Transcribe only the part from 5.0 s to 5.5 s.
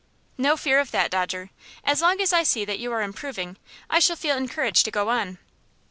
on."